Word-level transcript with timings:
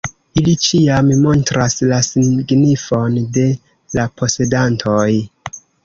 Ili 0.41 0.53
ĉiam 0.67 1.11
montras 1.25 1.77
la 1.93 2.01
signifon 2.09 3.21
de 3.39 3.47
la 3.99 4.11
posedantoj. 4.23 5.09